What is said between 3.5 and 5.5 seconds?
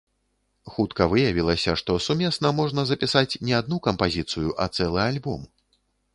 не адну кампазіцыю, а цэлы альбом.